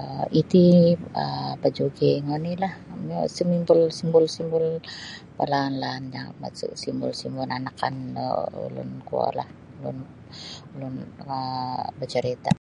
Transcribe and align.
um 0.00 0.20
Iti 0.40 0.64
um 1.22 1.50
bajuging 1.62 2.22
onilah 2.36 2.72
kamio 2.88 3.20
sumimbul 3.36 3.80
simbul-simbul 3.98 4.66
palaan-laan 5.36 6.02
masa 6.42 6.66
simbul-simbul 6.82 7.46
anak 7.56 7.74
oni 7.76 7.78
kaan 8.16 8.64
ulun 8.66 8.90
kuolah 9.08 9.48
ulun 10.76 10.94
um 11.22 11.34
bacarita. 11.98 12.52